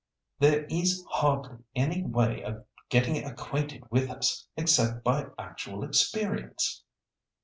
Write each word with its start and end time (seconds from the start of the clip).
There 0.39 0.63
is 0.65 1.05
hardly 1.11 1.59
any 1.75 2.03
way 2.03 2.43
of 2.43 2.65
getting 2.89 3.23
acquainted 3.23 3.83
with 3.91 4.09
us, 4.09 4.47
except 4.57 5.03
by 5.03 5.27
actual 5.37 5.83
experience." 5.83 6.83